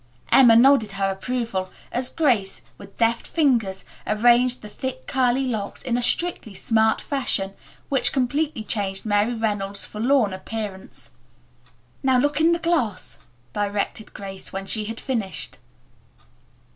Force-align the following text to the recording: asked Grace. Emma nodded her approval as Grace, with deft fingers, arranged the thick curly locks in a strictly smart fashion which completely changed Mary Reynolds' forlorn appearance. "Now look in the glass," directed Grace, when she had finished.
asked 0.01 0.31
Grace. 0.31 0.39
Emma 0.41 0.55
nodded 0.55 0.91
her 0.93 1.11
approval 1.11 1.69
as 1.91 2.09
Grace, 2.09 2.63
with 2.79 2.97
deft 2.97 3.27
fingers, 3.27 3.85
arranged 4.07 4.63
the 4.63 4.67
thick 4.67 5.05
curly 5.05 5.45
locks 5.45 5.83
in 5.83 5.95
a 5.95 6.01
strictly 6.01 6.55
smart 6.55 6.99
fashion 6.99 7.53
which 7.87 8.11
completely 8.11 8.63
changed 8.63 9.05
Mary 9.05 9.35
Reynolds' 9.35 9.85
forlorn 9.85 10.33
appearance. 10.33 11.11
"Now 12.01 12.17
look 12.17 12.41
in 12.41 12.51
the 12.51 12.57
glass," 12.57 13.19
directed 13.53 14.11
Grace, 14.15 14.51
when 14.51 14.65
she 14.65 14.85
had 14.85 14.99
finished. 14.99 15.59